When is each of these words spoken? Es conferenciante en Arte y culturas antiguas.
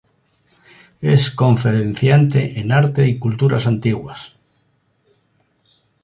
Es 1.13 1.29
conferenciante 1.29 2.59
en 2.59 2.71
Arte 2.71 3.07
y 3.07 3.19
culturas 3.19 3.67
antiguas. 3.67 4.39